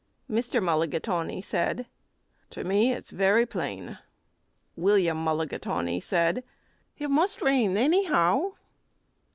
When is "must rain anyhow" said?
7.11-8.53